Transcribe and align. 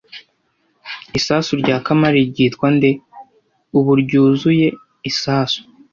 Isasu 1.19 1.51
rya 1.61 1.77
kamali 1.85 2.19
ryitwa 2.31 2.67
nde 2.75 2.89
(ubu 3.77 3.91
ryuzuye) 4.01 4.67
Isasu 5.09 5.61